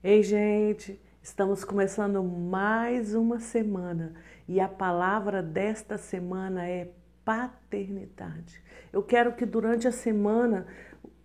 Ei, 0.00 0.22
gente, 0.22 1.00
estamos 1.20 1.64
começando 1.64 2.22
mais 2.22 3.16
uma 3.16 3.40
semana 3.40 4.14
e 4.46 4.60
a 4.60 4.68
palavra 4.68 5.42
desta 5.42 5.98
semana 5.98 6.68
é 6.68 6.92
paternidade. 7.24 8.62
Eu 8.92 9.02
quero 9.02 9.34
que 9.34 9.44
durante 9.44 9.88
a 9.88 9.92
semana 9.92 10.68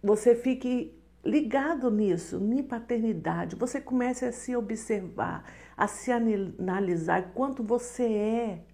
você 0.02 0.34
fique 0.34 1.00
ligado 1.24 1.92
nisso, 1.92 2.38
em 2.52 2.64
paternidade. 2.64 3.56
Você 3.56 3.80
comece 3.80 4.26
a 4.26 4.32
se 4.32 4.56
observar, 4.56 5.44
a 5.78 5.86
se 5.86 6.12
analisar 6.12 7.32
quanto 7.36 7.64
você 7.64 8.12
é 8.12 8.66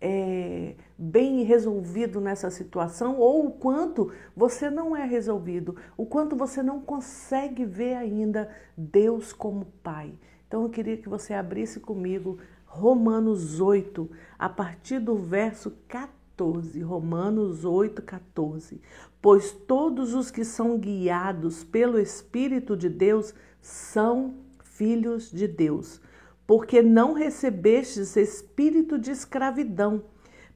é, 0.00 0.74
bem 0.96 1.42
resolvido 1.42 2.20
nessa 2.20 2.50
situação 2.50 3.18
ou 3.18 3.46
o 3.46 3.50
quanto 3.52 4.12
você 4.36 4.68
não 4.68 4.96
é 4.96 5.04
resolvido, 5.04 5.76
o 5.96 6.04
quanto 6.04 6.36
você 6.36 6.62
não 6.62 6.80
consegue 6.80 7.64
ver 7.64 7.94
ainda 7.94 8.48
Deus 8.76 9.32
como 9.32 9.66
Pai. 9.82 10.14
Então 10.46 10.62
eu 10.62 10.70
queria 10.70 10.96
que 10.96 11.08
você 11.08 11.34
abrisse 11.34 11.80
comigo 11.80 12.38
Romanos 12.64 13.60
8, 13.60 14.08
a 14.38 14.48
partir 14.48 14.98
do 14.98 15.16
verso 15.16 15.72
14. 15.88 16.80
Romanos 16.82 17.64
8, 17.64 18.02
14. 18.02 18.80
Pois 19.22 19.52
todos 19.52 20.14
os 20.14 20.30
que 20.30 20.44
são 20.44 20.78
guiados 20.78 21.64
pelo 21.64 21.98
Espírito 21.98 22.76
de 22.76 22.88
Deus 22.88 23.34
são 23.60 24.34
filhos 24.62 25.30
de 25.30 25.48
Deus 25.48 26.00
porque 26.46 26.80
não 26.82 27.12
recebestes 27.12 28.16
espírito 28.16 28.98
de 28.98 29.10
escravidão, 29.10 30.04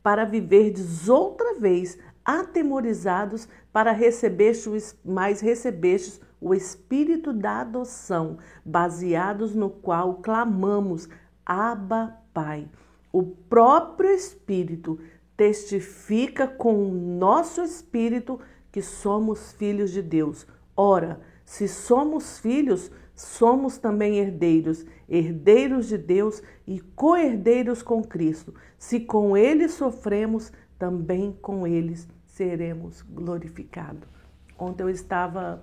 para 0.02 0.24
viverdes 0.24 1.08
outra 1.08 1.54
vez 1.54 1.98
atemorizados, 2.24 3.48
para 3.72 3.92
recebestes, 3.92 4.96
mas 5.04 5.40
recebestes 5.40 6.20
o 6.40 6.54
espírito 6.54 7.32
da 7.32 7.60
adoção, 7.60 8.38
baseados 8.64 9.54
no 9.54 9.68
qual 9.68 10.14
clamamos, 10.16 11.08
Abba, 11.44 12.16
Pai. 12.32 12.68
O 13.12 13.22
próprio 13.24 14.10
Espírito 14.10 14.98
testifica 15.36 16.46
com 16.46 16.88
o 16.88 16.94
nosso 16.94 17.62
espírito 17.62 18.40
que 18.70 18.80
somos 18.80 19.52
filhos 19.52 19.90
de 19.90 20.00
Deus. 20.00 20.46
Ora, 20.76 21.20
se 21.44 21.66
somos 21.66 22.38
filhos, 22.38 22.90
somos 23.20 23.76
também 23.76 24.18
herdeiros, 24.18 24.84
herdeiros 25.08 25.88
de 25.88 25.98
Deus 25.98 26.42
e 26.66 26.80
co-herdeiros 26.80 27.82
com 27.82 28.02
Cristo. 28.02 28.54
Se 28.78 29.00
com 29.00 29.36
ele 29.36 29.68
sofremos, 29.68 30.52
também 30.78 31.36
com 31.42 31.66
eles 31.66 32.08
seremos 32.24 33.02
glorificados. 33.02 34.08
Ontem 34.58 34.82
eu 34.82 34.88
estava 34.88 35.62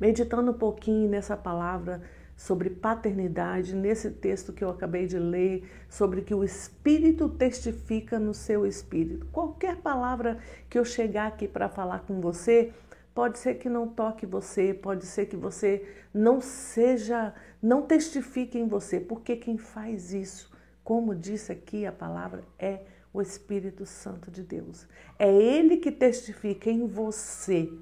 meditando 0.00 0.52
um 0.52 0.54
pouquinho 0.54 1.08
nessa 1.08 1.36
palavra 1.36 2.02
sobre 2.36 2.70
paternidade, 2.70 3.74
nesse 3.74 4.10
texto 4.10 4.52
que 4.52 4.62
eu 4.62 4.68
acabei 4.68 5.06
de 5.06 5.18
ler, 5.18 5.68
sobre 5.88 6.22
que 6.22 6.34
o 6.34 6.44
Espírito 6.44 7.28
testifica 7.28 8.18
no 8.18 8.34
seu 8.34 8.66
espírito. 8.66 9.26
Qualquer 9.32 9.76
palavra 9.76 10.38
que 10.68 10.78
eu 10.78 10.84
chegar 10.84 11.26
aqui 11.26 11.48
para 11.48 11.68
falar 11.68 12.00
com 12.00 12.20
você, 12.20 12.72
Pode 13.16 13.38
ser 13.38 13.54
que 13.54 13.70
não 13.70 13.88
toque 13.88 14.26
você, 14.26 14.74
pode 14.74 15.06
ser 15.06 15.24
que 15.24 15.38
você 15.38 15.88
não 16.12 16.38
seja, 16.38 17.32
não 17.62 17.80
testifique 17.80 18.58
em 18.58 18.68
você, 18.68 19.00
porque 19.00 19.36
quem 19.36 19.56
faz 19.56 20.12
isso, 20.12 20.52
como 20.84 21.14
disse 21.14 21.50
aqui 21.50 21.86
a 21.86 21.92
palavra, 21.92 22.44
é 22.58 22.82
o 23.14 23.22
Espírito 23.22 23.86
Santo 23.86 24.30
de 24.30 24.42
Deus. 24.42 24.86
É 25.18 25.34
Ele 25.34 25.78
que 25.78 25.90
testifica 25.90 26.68
em 26.68 26.86
você 26.86 27.72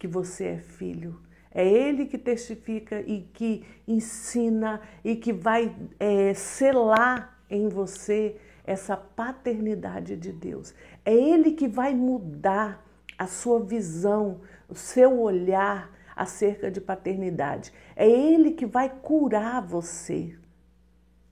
que 0.00 0.08
você 0.08 0.46
é 0.46 0.58
filho. 0.58 1.20
É 1.52 1.64
Ele 1.64 2.06
que 2.06 2.18
testifica 2.18 3.00
e 3.02 3.22
que 3.32 3.64
ensina 3.86 4.80
e 5.04 5.14
que 5.14 5.32
vai 5.32 5.72
é, 6.00 6.34
selar 6.34 7.40
em 7.48 7.68
você 7.68 8.36
essa 8.64 8.96
paternidade 8.96 10.16
de 10.16 10.32
Deus. 10.32 10.74
É 11.04 11.14
Ele 11.14 11.52
que 11.52 11.68
vai 11.68 11.94
mudar 11.94 12.84
a 13.16 13.28
sua 13.28 13.60
visão 13.60 14.40
o 14.72 14.74
seu 14.74 15.20
olhar 15.20 15.90
acerca 16.16 16.70
de 16.70 16.80
paternidade. 16.80 17.70
É 17.94 18.08
Ele 18.08 18.52
que 18.52 18.64
vai 18.64 18.88
curar 18.88 19.60
você. 19.60 20.34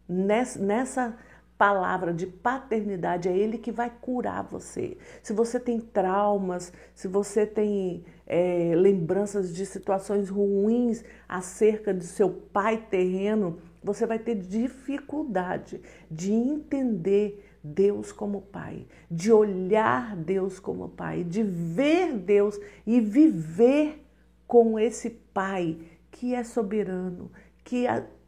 Nessa 0.07 1.17
palavra 1.57 2.13
de 2.13 2.27
paternidade, 2.27 3.31
é 3.31 3.37
Ele 3.37 3.57
que 3.57 3.73
vai 3.73 3.91
curar 4.01 4.43
você. 4.45 4.99
Se 5.23 5.33
você 5.33 5.59
tem 5.59 5.81
traumas, 5.81 6.71
se 6.95 7.09
você 7.09 7.47
tem 7.47 8.05
é, 8.27 8.75
lembranças 8.77 9.55
de 9.55 9.65
situações 9.65 10.29
ruins 10.29 11.03
acerca 11.27 11.95
de 11.95 12.05
seu 12.05 12.29
pai 12.31 12.77
terreno, 12.91 13.59
você 13.83 14.05
vai 14.05 14.19
ter 14.19 14.35
dificuldade 14.35 15.81
de 16.11 16.31
entender 16.31 17.50
Deus 17.63 18.13
como 18.13 18.43
Pai, 18.43 18.87
de 19.11 19.33
olhar 19.33 20.17
Deus 20.17 20.59
como 20.59 20.89
Pai, 20.89 21.25
de 21.25 21.43
ver 21.43 22.17
Deus 22.17 22.59
e 22.87 23.01
viver 23.01 24.05
com 24.47 24.79
esse 24.79 25.11
Pai 25.11 25.79
que 26.11 26.35
é 26.35 26.43
soberano, 26.43 27.31
que 27.65 27.87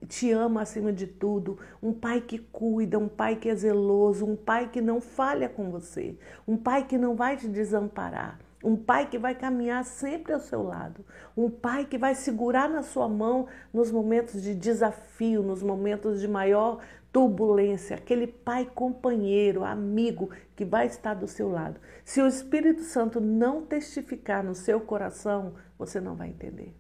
te 0.09 0.31
ama 0.31 0.63
acima 0.63 0.93
de 0.93 1.07
tudo, 1.07 1.59
um 1.83 1.93
pai 1.93 2.21
que 2.21 2.39
cuida, 2.39 2.99
um 2.99 3.09
pai 3.09 3.37
que 3.37 3.49
é 3.49 3.55
zeloso, 3.55 4.25
um 4.25 4.37
pai 4.37 4.69
que 4.69 4.81
não 4.81 5.01
falha 5.01 5.49
com 5.49 5.71
você, 5.71 6.17
um 6.47 6.57
pai 6.57 6.87
que 6.87 6.99
não 6.99 7.15
vai 7.15 7.37
te 7.37 7.49
desamparar, 7.49 8.39
um 8.63 8.77
pai 8.77 9.09
que 9.09 9.19
vai 9.19 9.35
caminhar 9.35 9.85
sempre 9.85 10.33
ao 10.33 10.41
seu 10.41 10.63
lado, 10.63 11.05
um 11.37 11.51
pai 11.51 11.85
que 11.85 11.99
vai 11.99 12.15
segurar 12.15 12.69
na 12.69 12.83
sua 12.83 13.09
mão 13.09 13.47
nos 13.73 13.91
momentos 13.91 14.43
de 14.43 14.55
desafio, 14.55 15.43
nos 15.43 15.63
momentos 15.63 16.21
de 16.21 16.29
maior 16.29 16.79
turbulência, 17.13 17.97
aquele 17.97 18.27
pai 18.27 18.65
companheiro, 18.75 19.65
amigo 19.65 20.31
que 20.57 20.65
vai 20.65 20.87
estar 20.87 21.15
do 21.15 21.27
seu 21.27 21.51
lado. 21.51 21.79
Se 22.05 22.23
o 22.23 22.27
Espírito 22.27 22.83
Santo 22.83 23.21
não 23.21 23.67
testificar 23.67 24.43
no 24.43 24.55
seu 24.55 24.81
coração, 24.81 25.55
você 25.79 26.01
não 26.01 26.15
vai 26.15 26.29
entender. 26.29 26.75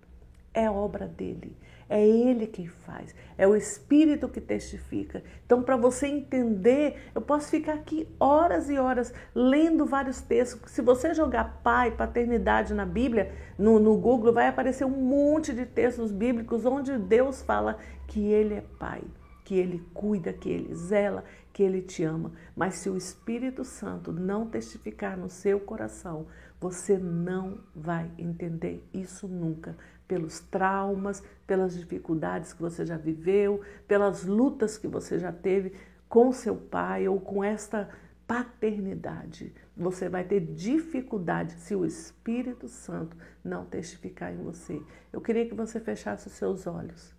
É 0.54 0.70
obra 0.70 1.06
dele. 1.06 1.56
É 1.92 2.02
ele 2.02 2.46
quem 2.46 2.66
faz. 2.66 3.14
É 3.36 3.46
o 3.46 3.54
Espírito 3.54 4.26
que 4.26 4.40
testifica. 4.40 5.22
Então, 5.44 5.62
para 5.62 5.76
você 5.76 6.06
entender, 6.06 6.96
eu 7.14 7.20
posso 7.20 7.50
ficar 7.50 7.74
aqui 7.74 8.08
horas 8.18 8.70
e 8.70 8.78
horas 8.78 9.12
lendo 9.34 9.84
vários 9.84 10.22
textos. 10.22 10.72
Se 10.72 10.80
você 10.80 11.12
jogar 11.12 11.60
pai, 11.62 11.90
paternidade 11.90 12.72
na 12.72 12.86
Bíblia, 12.86 13.30
no, 13.58 13.78
no 13.78 13.94
Google, 13.98 14.32
vai 14.32 14.48
aparecer 14.48 14.86
um 14.86 14.88
monte 14.88 15.52
de 15.52 15.66
textos 15.66 16.10
bíblicos 16.10 16.64
onde 16.64 16.96
Deus 16.96 17.42
fala 17.42 17.76
que 18.08 18.24
ele 18.24 18.54
é 18.54 18.64
pai 18.78 19.02
que 19.44 19.58
Ele 19.58 19.84
cuida, 19.92 20.32
que 20.32 20.48
Ele 20.48 20.74
zela, 20.74 21.24
que 21.52 21.62
Ele 21.62 21.82
te 21.82 22.02
ama. 22.02 22.32
Mas 22.56 22.76
se 22.76 22.88
o 22.88 22.96
Espírito 22.96 23.64
Santo 23.64 24.12
não 24.12 24.48
testificar 24.48 25.16
no 25.16 25.28
seu 25.28 25.60
coração, 25.60 26.26
você 26.60 26.96
não 26.96 27.58
vai 27.74 28.10
entender 28.16 28.88
isso 28.92 29.28
nunca. 29.28 29.76
Pelos 30.08 30.40
traumas, 30.40 31.22
pelas 31.46 31.76
dificuldades 31.76 32.52
que 32.52 32.60
você 32.60 32.84
já 32.84 32.96
viveu, 32.96 33.60
pelas 33.86 34.24
lutas 34.24 34.78
que 34.78 34.86
você 34.86 35.18
já 35.18 35.32
teve 35.32 35.72
com 36.08 36.32
seu 36.32 36.56
pai 36.56 37.08
ou 37.08 37.20
com 37.20 37.42
esta 37.42 37.88
paternidade. 38.26 39.54
Você 39.76 40.08
vai 40.08 40.24
ter 40.24 40.40
dificuldade 40.40 41.54
se 41.54 41.74
o 41.74 41.84
Espírito 41.84 42.68
Santo 42.68 43.16
não 43.42 43.64
testificar 43.64 44.32
em 44.32 44.42
você. 44.42 44.80
Eu 45.12 45.20
queria 45.20 45.46
que 45.46 45.54
você 45.54 45.80
fechasse 45.80 46.26
os 46.26 46.34
seus 46.34 46.66
olhos 46.66 47.14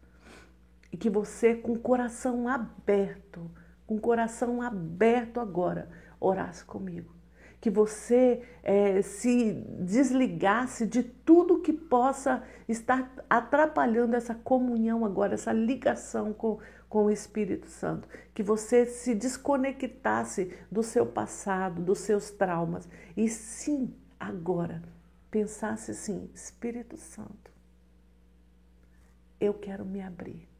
e 0.91 0.97
que 0.97 1.09
você, 1.09 1.55
com 1.55 1.73
o 1.73 1.79
coração 1.79 2.47
aberto, 2.47 3.49
com 3.85 3.95
o 3.95 4.01
coração 4.01 4.61
aberto 4.61 5.39
agora, 5.39 5.89
orasse 6.19 6.63
comigo. 6.63 7.13
Que 7.59 7.69
você 7.69 8.43
é, 8.61 9.01
se 9.01 9.53
desligasse 9.79 10.85
de 10.85 11.01
tudo 11.01 11.61
que 11.61 11.71
possa 11.71 12.43
estar 12.67 13.09
atrapalhando 13.29 14.15
essa 14.15 14.35
comunhão 14.35 15.05
agora, 15.05 15.35
essa 15.35 15.53
ligação 15.53 16.33
com, 16.33 16.59
com 16.89 17.05
o 17.05 17.11
Espírito 17.11 17.67
Santo. 17.67 18.07
Que 18.33 18.43
você 18.43 18.85
se 18.85 19.15
desconectasse 19.15 20.53
do 20.69 20.83
seu 20.83 21.05
passado, 21.05 21.81
dos 21.81 21.99
seus 21.99 22.31
traumas. 22.31 22.87
E 23.15 23.29
sim, 23.29 23.93
agora, 24.19 24.83
pensasse 25.31 25.91
assim: 25.91 26.29
Espírito 26.33 26.97
Santo, 26.97 27.51
eu 29.39 29.53
quero 29.53 29.85
me 29.85 30.01
abrir 30.01 30.53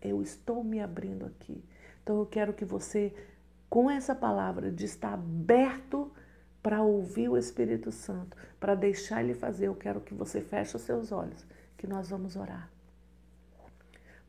eu 0.00 0.22
estou 0.22 0.64
me 0.64 0.80
abrindo 0.80 1.26
aqui. 1.26 1.62
Então 2.02 2.18
eu 2.18 2.26
quero 2.26 2.52
que 2.52 2.64
você, 2.64 3.14
com 3.68 3.90
essa 3.90 4.14
palavra 4.14 4.70
de 4.70 4.84
estar 4.84 5.14
aberto 5.14 6.10
para 6.62 6.82
ouvir 6.82 7.28
o 7.28 7.36
Espírito 7.36 7.90
Santo, 7.90 8.36
para 8.58 8.74
deixar 8.74 9.22
ele 9.22 9.34
fazer, 9.34 9.68
eu 9.68 9.74
quero 9.74 10.00
que 10.00 10.14
você 10.14 10.40
feche 10.40 10.76
os 10.76 10.82
seus 10.82 11.10
olhos, 11.12 11.46
que 11.76 11.86
nós 11.86 12.10
vamos 12.10 12.36
orar. 12.36 12.70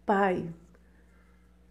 Pai, 0.06 0.50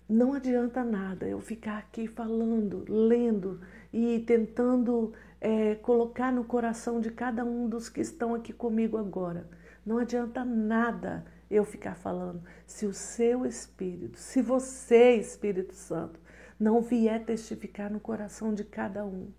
não 0.08 0.34
adianta 0.34 0.82
nada 0.82 1.26
eu 1.26 1.40
ficar 1.40 1.78
aqui 1.78 2.06
falando, 2.06 2.84
lendo 2.88 3.60
e 3.92 4.18
tentando 4.20 5.12
é, 5.40 5.76
colocar 5.76 6.32
no 6.32 6.44
coração 6.44 7.00
de 7.00 7.10
cada 7.10 7.44
um 7.44 7.68
dos 7.68 7.88
que 7.88 8.00
estão 8.00 8.34
aqui 8.34 8.52
comigo 8.52 8.98
agora. 8.98 9.48
Não 9.86 9.98
adianta 9.98 10.44
nada 10.44 11.24
eu 11.50 11.64
ficar 11.64 11.96
falando, 11.96 12.42
se 12.66 12.86
o 12.86 12.92
seu 12.92 13.44
Espírito, 13.44 14.18
se 14.18 14.40
você, 14.40 15.16
Espírito 15.16 15.74
Santo, 15.74 16.20
não 16.58 16.80
vier 16.80 17.24
testificar 17.24 17.90
no 17.90 17.98
coração 17.98 18.54
de 18.54 18.62
cada 18.62 19.04
um 19.04 19.32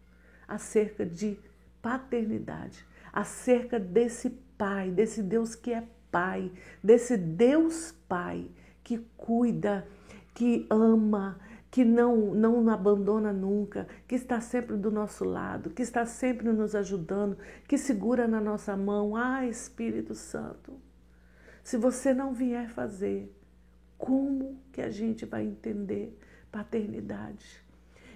acerca 0.47 1.05
de 1.05 1.39
paternidade, 1.81 2.85
acerca 3.13 3.79
desse 3.79 4.29
Pai, 4.57 4.91
desse 4.91 5.23
Deus 5.23 5.55
que 5.55 5.73
é 5.73 5.83
Pai, 6.11 6.51
desse 6.83 7.17
Deus 7.17 7.95
Pai 8.07 8.47
que 8.83 8.97
cuida, 9.17 9.87
que 10.33 10.67
ama, 10.69 11.39
que 11.69 11.85
não, 11.85 12.33
não 12.33 12.69
abandona 12.69 13.31
nunca, 13.31 13.87
que 14.07 14.15
está 14.15 14.41
sempre 14.41 14.75
do 14.75 14.91
nosso 14.91 15.23
lado, 15.23 15.69
que 15.69 15.81
está 15.81 16.05
sempre 16.05 16.51
nos 16.51 16.75
ajudando, 16.75 17.37
que 17.67 17.77
segura 17.77 18.27
na 18.27 18.41
nossa 18.41 18.75
mão. 18.75 19.15
Ah, 19.15 19.45
Espírito 19.45 20.13
Santo, 20.13 20.73
se 21.63 21.77
você 21.77 22.13
não 22.13 22.33
vier 22.33 22.69
fazer, 22.69 23.33
como 23.97 24.59
que 24.71 24.81
a 24.81 24.89
gente 24.89 25.25
vai 25.25 25.43
entender 25.43 26.17
paternidade? 26.51 27.63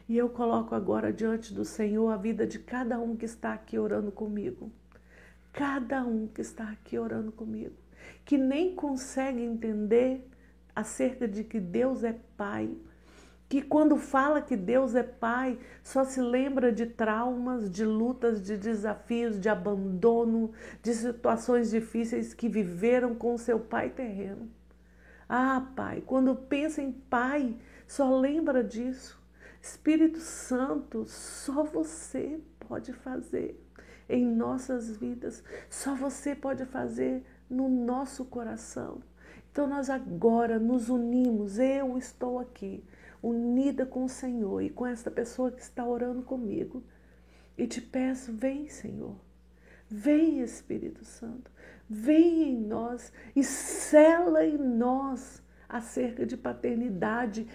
E 0.07 0.17
eu 0.17 0.29
coloco 0.29 0.75
agora 0.75 1.11
diante 1.11 1.53
do 1.53 1.65
Senhor 1.65 2.09
a 2.09 2.17
vida 2.17 2.45
de 2.45 2.59
cada 2.59 2.99
um 2.99 3.15
que 3.15 3.25
está 3.25 3.53
aqui 3.53 3.77
orando 3.77 4.11
comigo. 4.11 4.71
Cada 5.51 6.03
um 6.03 6.27
que 6.27 6.41
está 6.41 6.69
aqui 6.69 6.99
orando 6.99 7.31
comigo, 7.31 7.75
que 8.25 8.37
nem 8.37 8.75
consegue 8.75 9.41
entender 9.41 10.27
acerca 10.75 11.27
de 11.27 11.43
que 11.43 11.59
Deus 11.59 12.03
é 12.03 12.19
Pai, 12.35 12.69
que 13.47 13.61
quando 13.61 13.95
fala 13.97 14.41
que 14.41 14.57
Deus 14.57 14.95
é 14.95 15.03
Pai, 15.03 15.59
só 15.83 16.03
se 16.03 16.19
lembra 16.19 16.71
de 16.71 16.85
traumas, 16.85 17.69
de 17.69 17.85
lutas, 17.85 18.41
de 18.41 18.57
desafios, 18.57 19.39
de 19.39 19.49
abandono, 19.49 20.51
de 20.81 20.93
situações 20.93 21.69
difíceis 21.69 22.33
que 22.33 22.49
viveram 22.49 23.13
com 23.13 23.37
seu 23.37 23.59
pai 23.59 23.89
terreno. 23.89 24.49
Ah, 25.29 25.67
Pai, 25.75 26.01
quando 26.05 26.35
pensa 26.35 26.81
em 26.81 26.91
Pai, 26.91 27.55
só 27.87 28.17
lembra 28.17 28.63
disso. 28.63 29.23
Espírito 29.61 30.19
Santo, 30.19 31.05
só 31.05 31.63
você 31.63 32.39
pode 32.67 32.93
fazer 32.93 33.59
em 34.07 34.25
nossas 34.25 34.95
vidas, 34.97 35.43
só 35.69 35.95
você 35.95 36.35
pode 36.35 36.65
fazer 36.65 37.23
no 37.49 37.67
nosso 37.67 38.25
coração. 38.25 39.01
Então 39.51 39.67
nós 39.67 39.89
agora 39.89 40.59
nos 40.59 40.89
unimos, 40.89 41.57
eu 41.57 41.97
estou 41.97 42.39
aqui 42.39 42.83
unida 43.21 43.85
com 43.85 44.05
o 44.05 44.09
Senhor 44.09 44.61
e 44.61 44.69
com 44.69 44.85
esta 44.85 45.09
pessoa 45.09 45.51
que 45.51 45.61
está 45.61 45.85
orando 45.85 46.21
comigo. 46.21 46.83
E 47.57 47.65
te 47.67 47.81
peço, 47.81 48.33
vem, 48.33 48.67
Senhor. 48.67 49.15
Vem, 49.89 50.41
Espírito 50.41 51.05
Santo. 51.05 51.51
Vem 51.89 52.49
em 52.49 52.57
nós 52.57 53.13
e 53.35 53.43
cela 53.43 54.45
em 54.45 54.57
nós 54.57 55.43
acerca 55.69 56.25
de 56.25 56.35
paternidade. 56.35 57.47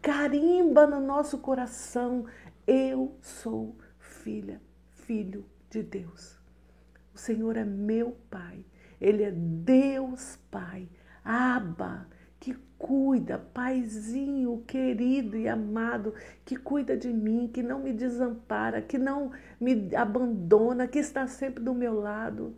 Carimba 0.00 0.86
no 0.86 1.00
nosso 1.00 1.38
coração. 1.38 2.26
Eu 2.66 3.16
sou 3.20 3.76
filha, 3.98 4.60
filho 4.90 5.44
de 5.70 5.82
Deus. 5.82 6.38
O 7.14 7.18
Senhor 7.18 7.56
é 7.56 7.64
meu 7.64 8.16
Pai. 8.30 8.64
Ele 9.00 9.22
é 9.22 9.30
Deus 9.30 10.38
Pai. 10.50 10.88
Aba 11.22 12.08
cuida, 12.84 13.38
paizinho 13.54 14.62
querido 14.66 15.38
e 15.38 15.48
amado, 15.48 16.12
que 16.44 16.54
cuida 16.54 16.94
de 16.94 17.08
mim, 17.08 17.48
que 17.50 17.62
não 17.62 17.80
me 17.80 17.94
desampara, 17.94 18.82
que 18.82 18.98
não 18.98 19.30
me 19.58 19.96
abandona, 19.96 20.86
que 20.86 20.98
está 20.98 21.26
sempre 21.26 21.64
do 21.64 21.72
meu 21.72 21.98
lado. 21.98 22.54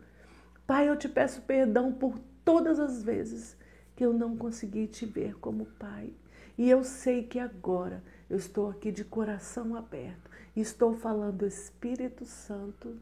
Pai, 0.65 0.89
eu 0.89 0.97
te 0.97 1.07
peço 1.07 1.43
perdão 1.43 1.93
por 1.93 2.19
todas 2.43 2.77
as 2.77 3.01
vezes 3.01 3.55
que 3.95 4.05
eu 4.05 4.11
não 4.11 4.35
consegui 4.35 4.85
te 4.87 5.05
ver 5.05 5.39
como 5.39 5.65
pai. 5.79 6.11
E 6.57 6.69
eu 6.69 6.83
sei 6.83 7.23
que 7.23 7.39
agora 7.39 8.03
eu 8.29 8.35
estou 8.35 8.69
aqui 8.69 8.91
de 8.91 9.05
coração 9.05 9.77
aberto 9.77 10.27
estou 10.61 10.93
falando, 10.93 11.45
Espírito 11.45 12.25
Santo, 12.25 12.99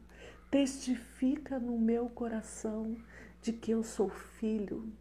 testifica 0.50 1.58
no 1.58 1.78
meu 1.78 2.08
coração 2.08 2.96
de 3.40 3.52
que 3.52 3.70
eu 3.70 3.82
sou 3.82 4.08
filho 4.08 4.92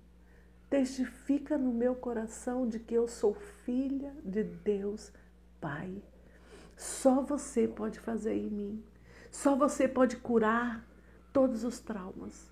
testifica 0.70 1.58
no 1.58 1.72
meu 1.74 1.96
coração 1.96 2.68
de 2.68 2.80
que 2.80 2.94
eu 2.94 3.08
sou 3.08 3.34
filha 3.34 4.14
de 4.24 4.44
Deus 4.44 5.12
Pai. 5.62 6.02
Só 6.76 7.22
você 7.22 7.68
pode 7.68 8.00
fazer 8.00 8.36
em 8.36 8.50
mim. 8.50 8.84
Só 9.32 9.56
você 9.56 9.88
pode 9.88 10.18
curar 10.18 10.86
todos 11.32 11.64
os 11.64 11.80
traumas, 11.80 12.50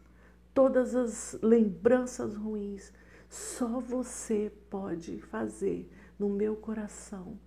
todas 0.53 0.95
as 0.95 1.37
lembranças 1.41 2.35
ruins. 2.35 2.91
Só 3.29 3.79
você 3.79 4.51
pode 4.69 5.19
fazer 5.19 5.89
no 6.19 6.29
meu 6.29 6.55
coração. 6.55 7.39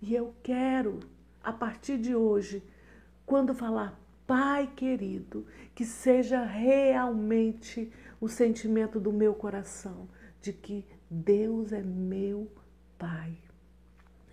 E 0.00 0.14
eu 0.14 0.34
quero, 0.42 1.00
a 1.42 1.52
partir 1.52 1.98
de 1.98 2.14
hoje, 2.14 2.62
quando 3.24 3.54
falar 3.54 3.98
Pai 4.26 4.70
querido, 4.74 5.46
que 5.74 5.84
seja 5.84 6.44
realmente 6.44 7.92
o 8.22 8.28
sentimento 8.28 9.00
do 9.00 9.12
meu 9.12 9.34
coração 9.34 10.08
de 10.40 10.52
que 10.52 10.86
Deus 11.10 11.72
é 11.72 11.82
meu 11.82 12.48
Pai. 12.96 13.36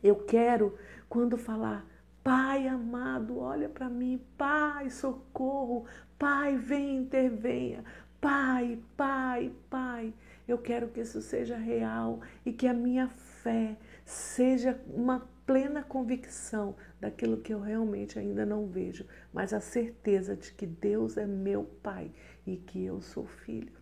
Eu 0.03 0.15
quero, 0.15 0.77
quando 1.09 1.35
falar, 1.35 1.87
Pai 2.23 2.67
amado, 2.67 3.39
olha 3.39 3.67
para 3.67 3.89
mim, 3.89 4.21
Pai, 4.37 4.91
socorro, 4.91 5.87
Pai, 6.19 6.55
vem, 6.55 6.97
intervenha, 6.97 7.83
Pai, 8.21 8.77
Pai, 8.95 9.51
Pai. 9.71 10.13
Eu 10.47 10.59
quero 10.59 10.89
que 10.89 11.01
isso 11.01 11.19
seja 11.19 11.57
real 11.57 12.21
e 12.45 12.53
que 12.53 12.67
a 12.67 12.73
minha 12.75 13.07
fé 13.07 13.75
seja 14.05 14.79
uma 14.85 15.27
plena 15.47 15.81
convicção 15.81 16.75
daquilo 17.01 17.41
que 17.41 17.51
eu 17.51 17.59
realmente 17.59 18.19
ainda 18.19 18.45
não 18.45 18.67
vejo, 18.67 19.03
mas 19.33 19.51
a 19.51 19.59
certeza 19.59 20.35
de 20.35 20.53
que 20.53 20.67
Deus 20.67 21.17
é 21.17 21.25
meu 21.25 21.63
Pai 21.81 22.11
e 22.45 22.55
que 22.55 22.85
eu 22.85 23.01
sou 23.01 23.25
filho 23.25 23.78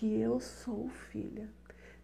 que 0.00 0.18
eu 0.18 0.40
sou 0.40 0.88
filha. 0.88 1.46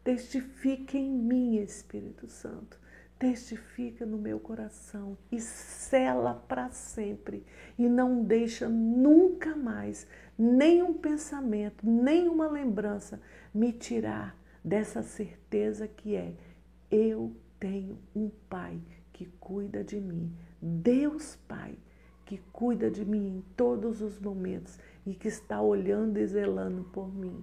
Testifica 0.05 0.99
em 0.99 1.11
mim, 1.11 1.57
Espírito 1.57 2.29
Santo. 2.29 2.79
Testifica 3.19 4.05
no 4.05 4.19
meu 4.19 4.39
coração 4.39 5.17
e 5.33 5.41
sela 5.41 6.35
para 6.47 6.69
sempre. 6.69 7.43
E 7.79 7.89
não 7.89 8.23
deixa 8.23 8.69
nunca 8.69 9.57
mais 9.57 10.07
nenhum 10.37 10.93
pensamento, 10.93 11.89
nenhuma 11.89 12.47
lembrança 12.51 13.19
me 13.55 13.73
tirar 13.73 14.37
dessa 14.63 15.03
certeza 15.03 15.89
que 15.89 16.17
é: 16.17 16.35
eu 16.91 17.35
tenho 17.59 17.99
um 18.15 18.31
Pai 18.51 18.79
que 19.11 19.25
cuida 19.41 19.83
de 19.83 19.99
mim. 19.99 20.37
Deus 20.61 21.35
Pai 21.49 21.79
que 22.27 22.43
cuida 22.53 22.91
de 22.91 23.07
mim 23.07 23.39
em 23.39 23.45
todos 23.57 24.03
os 24.03 24.21
momentos 24.21 24.79
e 25.07 25.15
que 25.15 25.29
está 25.29 25.63
olhando 25.63 26.19
e 26.19 26.27
zelando 26.27 26.85
por 26.93 27.11
mim. 27.11 27.43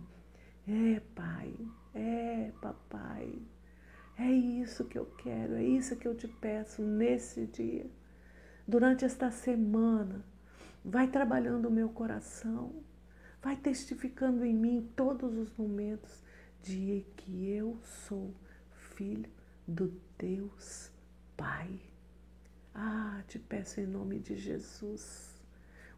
É, 0.67 1.01
pai, 1.13 1.53
é, 1.93 2.51
papai. 2.62 3.41
É 4.17 4.32
isso 4.32 4.86
que 4.86 4.98
eu 4.98 5.05
quero, 5.17 5.55
é 5.55 5.63
isso 5.63 5.98
que 5.98 6.08
eu 6.08 6.15
te 6.15 6.27
peço 6.27 6.82
nesse 6.82 7.46
dia. 7.48 7.89
Durante 8.65 9.03
esta 9.03 9.29
semana, 9.29 10.24
vai 10.86 11.08
trabalhando 11.08 11.67
o 11.67 11.72
meu 11.72 11.89
coração, 11.89 12.82
vai 13.41 13.58
testificando 13.58 14.46
em 14.46 14.53
mim 14.53 14.89
todos 14.96 15.36
os 15.36 15.51
momentos 15.58 16.24
de 16.62 17.05
que 17.17 17.50
eu 17.50 17.77
sou 17.84 18.34
filho 18.96 19.29
do 19.67 19.93
Deus 20.17 20.89
Pai. 21.36 21.82
Ah, 22.74 23.22
te 23.27 23.38
peço 23.38 23.82
em 23.82 23.86
nome 23.86 24.20
de 24.20 24.38
Jesus. 24.38 25.36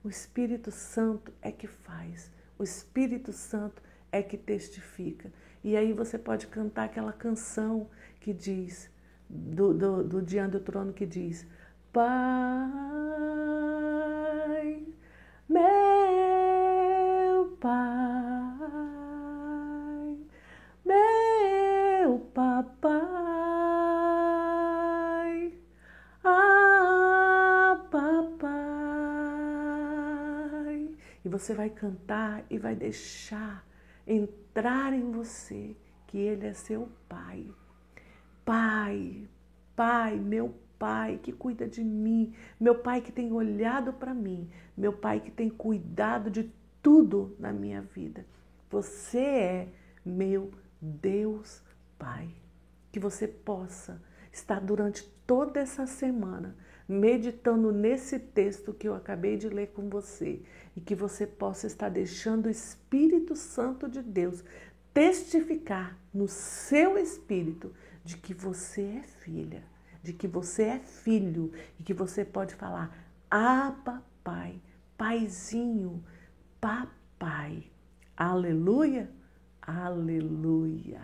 O 0.04 0.10
Espírito 0.10 0.72
Santo 0.72 1.32
é 1.42 1.52
que 1.52 1.68
faz, 1.68 2.32
o 2.58 2.64
Espírito 2.64 3.32
Santo 3.32 3.82
é 4.16 4.24
que 4.24 4.38
testifica. 4.38 5.30
E 5.64 5.76
aí 5.76 5.92
você 5.92 6.18
pode 6.18 6.48
cantar 6.48 6.86
aquela 6.86 7.12
canção 7.12 7.90
que 8.22 8.34
diz, 8.34 8.90
do, 9.30 9.74
do, 9.74 10.04
do 10.04 10.22
Diante 10.22 10.52
do 10.54 10.62
Trono, 10.62 10.94
que 10.94 11.06
diz: 11.06 11.46
Pai, 11.92 12.06
meu 15.50 15.66
Pai, 17.60 18.58
meu 20.86 22.20
papai, 22.34 22.84
ah, 26.24 27.86
papai. 27.92 28.56
E 31.26 31.30
você 31.30 31.54
vai 31.54 31.70
cantar 31.70 32.46
e 32.50 32.58
vai 32.58 32.76
deixar 32.76 33.66
entrar 34.08 34.94
em 34.94 35.12
você 35.12 35.76
que 36.08 36.18
Ele 36.18 36.48
é 36.48 36.54
seu 36.54 36.90
Pai. 37.10 37.46
Pai, 38.44 39.28
Pai, 39.76 40.18
meu 40.18 40.54
Pai 40.78 41.20
que 41.22 41.32
cuida 41.32 41.68
de 41.68 41.84
mim, 41.84 42.34
meu 42.60 42.76
Pai 42.76 43.02
que 43.02 43.12
tem 43.12 43.32
olhado 43.32 43.94
para 43.94 44.14
mim, 44.14 44.50
meu 44.78 44.94
Pai 44.94 45.20
que 45.20 45.32
tem 45.32 45.50
cuidado 45.50 46.30
de 46.30 46.52
tudo 46.82 47.36
na 47.40 47.52
minha 47.52 47.82
vida. 47.82 48.26
Você 48.70 49.20
é 49.20 49.68
meu 50.06 50.52
Deus 50.82 51.64
Pai. 51.98 52.30
Que 52.92 53.00
você 53.00 53.28
possa 53.28 54.02
estar 54.32 54.60
durante 54.62 55.04
toda 55.26 55.60
essa 55.60 55.88
semana 55.88 56.56
meditando 56.88 57.72
nesse 57.72 58.20
texto 58.20 58.74
que 58.74 58.88
eu 58.88 58.94
acabei 58.94 59.38
de 59.38 59.50
ler 59.50 59.68
com 59.68 59.90
você 59.90 60.42
e 60.76 60.82
que 60.82 60.94
você 60.94 61.26
possa 61.26 61.68
estar 61.68 61.90
deixando 61.90 62.46
o 62.46 62.50
Espírito 62.50 63.36
Santo 63.36 63.90
de 63.90 64.02
Deus 64.02 64.44
testificar 64.94 66.00
no 66.14 66.28
seu 66.28 66.98
espírito 66.98 67.74
de 68.04 68.16
que 68.16 68.34
você 68.34 68.82
é 68.82 69.04
filha, 69.04 69.64
de 70.02 70.14
que 70.14 70.28
você 70.28 70.64
é 70.64 70.80
filho 70.80 71.52
e 71.78 71.84
que 71.84 71.94
você 71.94 72.24
pode 72.24 72.56
falar: 72.56 72.96
Aba, 73.30 74.02
Pai, 74.24 74.62
Paizinho, 74.98 76.04
Papai. 76.62 77.70
Aleluia, 78.16 79.12
aleluia. 79.62 81.02